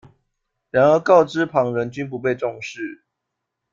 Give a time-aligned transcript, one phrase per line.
[0.71, 3.03] 然而告知旁人均不被重视。